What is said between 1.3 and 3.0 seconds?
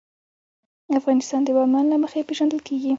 د بامیان له مخې پېژندل کېږي.